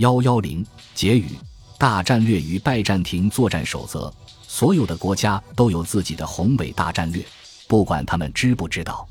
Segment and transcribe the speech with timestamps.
[0.00, 1.26] 幺幺零结语：
[1.78, 4.10] 大战略与拜占庭作战守则。
[4.48, 7.22] 所有的国家都有自己的宏伟大战略，
[7.68, 9.06] 不管他们知不知道，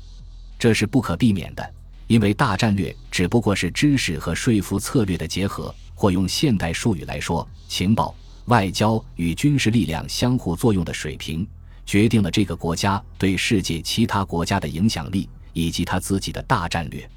[0.58, 1.74] 这是不可避免的。
[2.08, 8.12] 因为大战略只不过是知识和说服策略的结合，或用现代术语来说，情报、
[8.46, 11.46] 外交与军事力量相互作用的水平，
[11.86, 17.08] 决定了这个国家对世界其他国家的影响力以及他自己的大战略。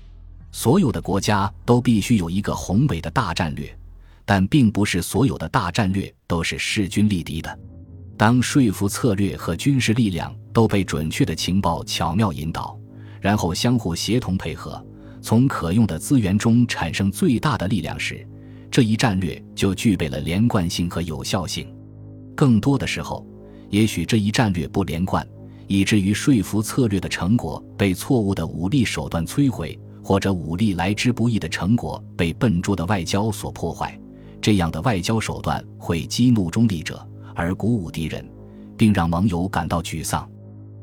[0.54, 3.76] 所有的国家都必须有一个宏伟的大战略，
[4.24, 7.60] 但并不是所有的大战略都是势均力敌的。
[8.16, 12.78] 当说服策略和军事力量都被准确的情报巧妙引导，
[13.20, 14.82] 然后相互协同配合，
[15.24, 18.26] 从可用的资源中产生最大的力量时，
[18.70, 21.68] 这一战略就具备了连贯性和有效性。
[22.36, 23.26] 更多的时候，
[23.72, 25.28] 也许这一战略不连贯，
[25.66, 29.78] 以至于说服策略的成果被错误的武力手段摧毁。
[30.04, 33.98] 或者武力来之不易的成果被笨拙的外交所破坏，
[34.42, 38.30] 这样的外交手段会激怒中立者而鼓舞敌人，
[38.78, 40.30] 并让盟友感到沮丧。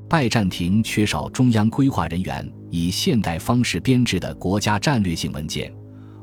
[0.09, 5.73] 拜占庭缺少中央规划人员以现代方式编制的国家战略性文件，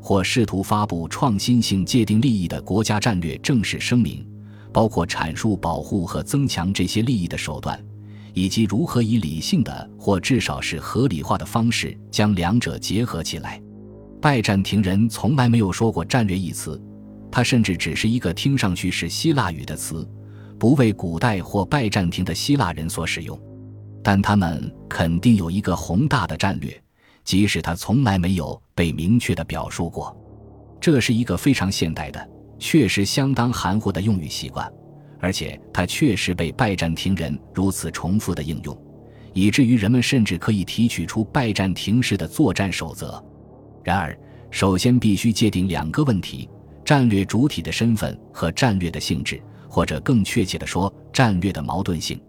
[0.02, 4.28] 或试图发布创新性界定利益的国家战略正式声明，
[4.74, 7.82] 包括阐述保护和增强这些利益的手段。
[8.38, 13.60] 以及如何以理性的或至少是合理化的方式将两者结合起来。
[14.22, 16.80] 拜占庭人从来没有说过“战略”一词，
[17.32, 20.08] 它甚至只是一个听上去是希腊语的词，
[20.60, 23.40] 不为古代或拜占庭的希腊人所使用。
[24.04, 26.80] 但他们肯定有一个宏大的战略，
[27.24, 30.16] 即使它从来没有被明确的表述过。
[30.80, 32.30] 这是一个非常现代的、
[32.60, 34.72] 确实相当含糊的用语习惯。
[35.20, 38.78] 而且它确实被拜占庭人如此重复的应用，
[39.34, 43.24] 以至于人们甚至可以提取出拜占庭式的作战守则。
[43.84, 44.18] 然而，
[44.52, 46.50] 首先必须界定两个问题：
[46.86, 52.20] 战略主体的身份和战略的性质，或者更确切地说，战略的矛盾性。